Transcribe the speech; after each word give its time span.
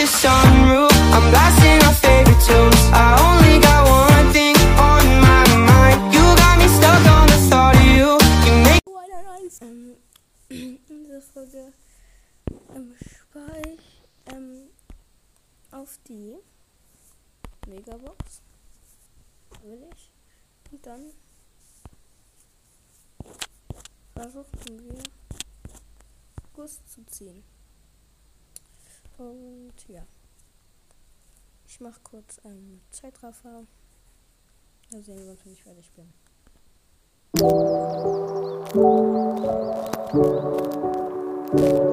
the 0.00 0.06
sunroof. 0.06 0.90
I'm 1.12 1.30
blasting 1.30 1.78
our 1.86 1.92
favorite 1.92 2.40
one 3.84 4.32
thing 4.32 4.56
on 4.88 5.04
my 5.20 5.44
mind. 5.70 6.14
You 6.14 6.24
got 6.40 6.56
me 6.58 6.68
stuck 6.68 7.04
on 7.16 7.26
the 7.26 7.38
thought 7.50 7.76
of 7.76 7.84
you. 7.84 8.08
You 8.46 8.54
make 8.64 8.80
Folge 11.34 11.72
ähm, 12.74 12.94
spare 13.04 13.76
ähm, 14.32 14.70
auf 15.70 15.98
die 16.08 16.36
Megabox. 17.68 18.40
Will 19.62 19.86
ich. 19.92 20.10
Und 20.72 20.86
dann 20.86 21.12
versuchen 24.14 24.78
wir 24.88 25.02
Guss 26.54 26.78
zu 26.86 27.04
ziehen. 27.04 27.44
Und 29.20 29.74
ja. 29.88 30.02
Ich 31.66 31.78
mache 31.78 32.00
kurz 32.02 32.38
einen 32.38 32.80
Zeitraffer. 32.90 33.66
Da 34.90 35.02
sehen 35.02 35.22
wir 35.22 35.32
uns, 35.32 35.44
wenn 35.44 35.52
ich 35.52 35.62
fertig 35.62 35.90
bin. 35.92 36.10
Jetzt 41.52 41.89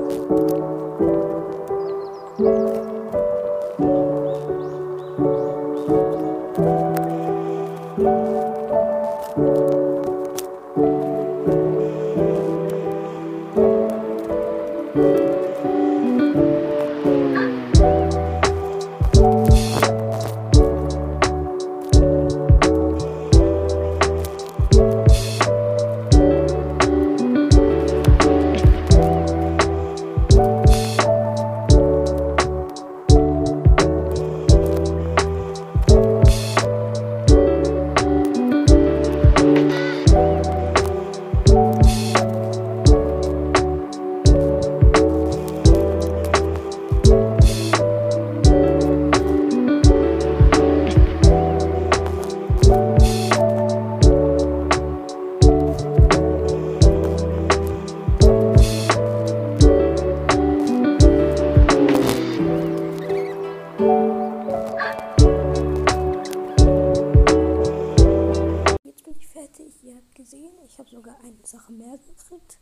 ich 70.78 70.80
habe 70.80 70.90
sogar 70.92 71.20
eine 71.24 71.36
Sache 71.44 71.72
mehr 71.72 71.98
gekriegt. 71.98 72.58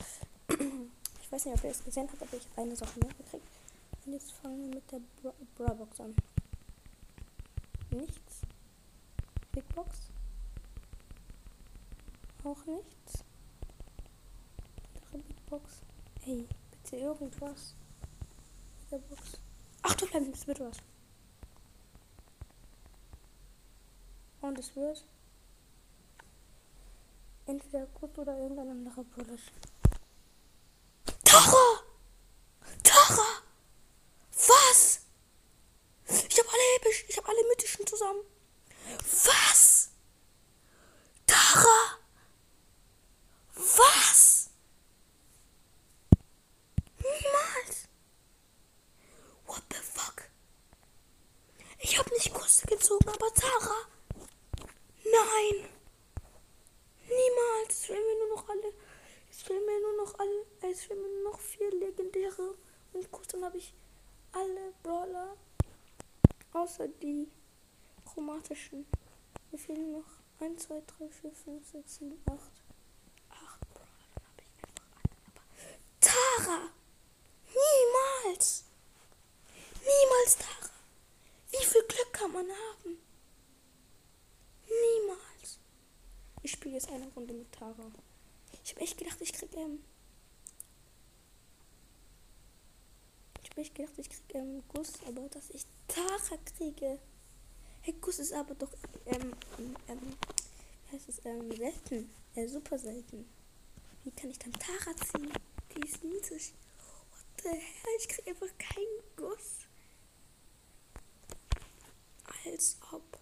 Ich 1.22 1.32
weiß 1.32 1.46
nicht, 1.46 1.58
ob 1.58 1.64
ihr 1.64 1.72
es 1.72 1.84
gesehen 1.84 2.08
habt, 2.08 2.22
aber 2.22 2.38
ich 2.38 2.48
habe 2.52 2.62
eine 2.62 2.76
Sache 2.76 3.00
mehr 3.00 3.12
gekriegt. 3.16 3.48
Und 4.06 4.14
jetzt 4.14 4.32
fangen 4.34 4.62
wir 4.62 4.76
mit 4.76 4.92
der 4.92 5.02
Bra 5.22 5.34
Brawlbox 5.56 6.00
an. 6.00 6.16
Nichts. 7.90 8.42
Big 9.52 9.68
Box. 9.74 10.12
Auch 12.44 12.64
nichts. 12.68 13.24
Andere 14.94 15.18
Big 15.24 15.46
Box. 15.48 15.82
Hey, 16.22 16.48
bitte 16.72 16.98
irgendwas. 16.98 17.74
Mega 18.92 19.04
Box. 19.10 19.40
Ach 19.82 19.96
du 19.96 20.06
bleib, 20.06 20.32
es 20.32 20.46
wird 20.46 20.60
was. 20.60 20.78
Und 24.42 24.60
es 24.60 24.76
wird 24.76 25.04
entweder 27.46 27.86
gut 27.88 28.18
oder 28.18 28.38
irgendein 28.38 28.70
anderer 28.70 29.04
Brawler. 29.04 29.38
Tara! 31.24 31.84
Tara! 32.84 33.28
Was? 34.48 35.02
Ich 36.08 36.40
habe 36.40 36.50
alle 36.50 36.76
episch, 36.78 37.06
ich 37.08 37.18
habe 37.18 37.30
alle 37.30 37.48
mythischen 37.50 37.86
zusammen. 37.88 38.22
Was? 39.02 39.90
Tara! 41.26 42.00
Was? 43.56 44.50
Niemals! 46.98 47.88
What 49.46 49.64
the 49.70 49.78
fuck? 49.78 50.30
Ich 51.80 51.98
habe 51.98 52.10
nicht 52.12 52.34
Kusse 52.34 52.66
gezogen, 52.68 53.10
aber 53.10 53.34
Tara! 53.34 53.88
Nein! 55.04 55.70
Niemals. 57.08 57.70
Es 57.70 57.86
fehlen 57.86 58.04
mir 58.06 58.28
nur 58.28 58.36
noch 58.36 58.50
alle. 58.50 58.74
Es 59.30 59.44
fehlen 59.44 59.66
mir 59.66 59.80
nur 59.80 60.06
noch 60.06 60.20
alle. 60.20 60.46
Es 60.76 60.84
fehlen 60.84 61.02
mir 61.02 61.24
noch 61.24 61.40
vier 61.40 61.72
legendäre. 61.72 62.54
Und 62.92 63.10
kurz 63.10 63.30
dann 63.30 63.46
habe 63.46 63.58
ich 63.58 63.74
alle 64.34 64.74
Brawler. 64.84 65.38
Außer 66.52 66.90
die 66.90 67.30
chromatischen. 68.04 68.86
Mir 69.52 69.58
fehlen 69.58 69.94
noch 69.94 70.04
1, 70.42 70.64
2, 70.64 70.82
3, 71.00 71.10
4, 71.10 71.32
5, 71.32 71.66
6, 71.66 71.96
7, 71.96 72.22
8. 72.26 72.40
8 73.30 73.70
Brawler. 73.74 73.88
Dann 74.16 74.26
habe 74.26 74.42
ich 74.42 74.64
einfach 74.66 74.86
alle. 74.98 75.16
Aber 75.28 75.44
Tara! 76.02 76.70
Niemals! 77.48 78.66
Niemals 79.80 80.38
Tara! 80.38 80.74
Wie 81.52 81.66
viel 81.66 81.84
Glück 81.84 82.12
kann 82.12 82.34
man 82.34 82.50
haben? 82.50 82.98
Niemals. 84.68 85.58
Ich 86.42 86.52
spiele 86.52 86.76
jetzt 86.76 86.90
eine 86.90 87.08
Runde 87.14 87.34
mit 87.34 87.50
Tara. 87.54 87.92
Ich 88.66 88.72
habe 88.74 88.82
echt 88.82 88.98
gedacht, 88.98 89.22
ich 89.22 89.32
krieg 89.32 89.56
ähm. 89.56 89.82
Ich 93.56 93.60
habe 93.60 93.62
echt 93.62 93.76
gedacht, 93.76 93.94
ich 93.98 94.10
krieg 94.10 94.36
ähm 94.36 94.64
Guss, 94.68 94.94
aber 95.08 95.30
dass 95.30 95.50
ich 95.50 95.66
Tara 95.88 96.38
kriege. 96.58 97.00
Hey, 97.84 97.96
Guss 98.02 98.20
ist 98.20 98.34
aber 98.34 98.54
doch 98.54 98.72
ähm, 99.06 99.34
ähm 99.88 100.18
wie 100.90 100.96
heißt 100.96 101.08
es 101.08 101.24
ähm 101.24 101.56
selten, 101.56 102.10
äh, 102.36 102.48
super 102.48 102.78
selten. 102.78 103.26
Wie 104.04 104.12
kann 104.12 104.30
ich 104.30 104.40
dann 104.40 104.52
Tara 104.52 104.94
ziehen? 104.98 105.32
Die 105.74 105.88
ist 105.88 106.04
niedrig. 106.04 106.54
What 107.12 107.44
the 107.44 107.50
hell? 107.50 107.96
Ich 108.00 108.10
krieg 108.10 108.28
einfach 108.28 108.58
keinen 108.58 109.00
Guss. 109.16 109.68
Als 112.46 112.78
ob. 112.92 113.20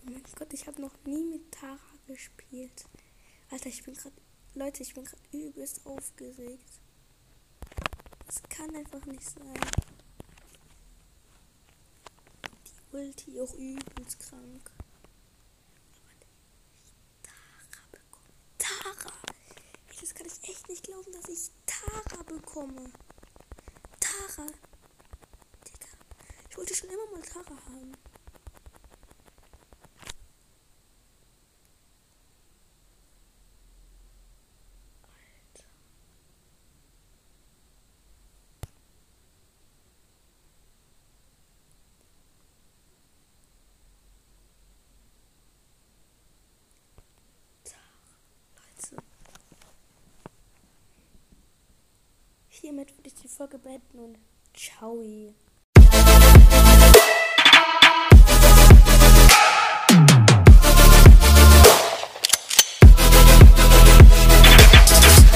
Oh 0.00 0.10
mein 0.10 0.22
Gott, 0.38 0.54
ich 0.54 0.66
habe 0.66 0.80
noch 0.80 0.94
nie 1.04 1.22
mit 1.22 1.52
Tara 1.52 1.78
gespielt. 2.06 2.86
Alter, 3.50 3.68
ich 3.68 3.82
bin 3.82 3.92
gerade. 3.92 4.16
Leute, 4.54 4.82
ich 4.84 4.94
bin 4.94 5.04
gerade 5.04 5.22
übelst 5.32 5.84
aufgeregt. 5.84 6.80
Das 8.26 8.42
kann 8.48 8.74
einfach 8.74 9.04
nicht 9.06 9.22
sein. 9.22 9.54
Die 12.66 12.96
Ulti 12.96 13.40
auch 13.40 13.54
übelst 13.54 14.18
krank. 14.20 14.70
Tara 17.22 17.86
bekommen. 17.92 18.32
Tara! 18.58 19.12
Das 20.00 20.14
kann 20.14 20.26
ich 20.26 20.48
echt 20.48 20.68
nicht 20.68 20.84
glauben, 20.84 21.12
dass 21.12 21.28
ich 21.28 21.50
Tara 21.66 22.22
bekomme. 22.24 22.90
Tara. 24.00 24.46
Digga. 25.66 25.88
Ich 26.50 26.56
wollte 26.56 26.74
schon 26.74 26.90
immer 26.90 27.10
mal 27.12 27.22
Tara 27.22 27.56
haben. 27.66 27.92
Leute. 48.54 49.02
Hiermit 52.66 52.98
würde 52.98 53.06
ich 53.06 53.14
die 53.14 53.28
Folge 53.28 53.60
beenden 53.60 54.00
und 54.00 54.18
ciao. 54.52 55.00